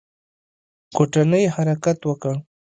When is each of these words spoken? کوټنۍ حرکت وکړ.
کوټنۍ 0.95 1.43
حرکت 1.55 1.97
وکړ. 2.09 2.33